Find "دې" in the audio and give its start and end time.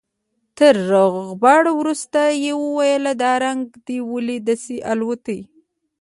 3.87-3.97